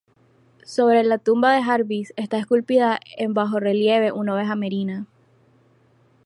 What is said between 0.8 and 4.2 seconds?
de la tumba de Jarvis esta esculpida en bajorrelieve